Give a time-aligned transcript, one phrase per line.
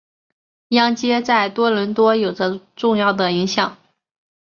[0.69, 3.77] 央街在多伦多有着重要的影响。